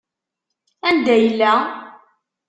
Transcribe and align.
Anda 0.87 1.15
yella? 1.23 1.53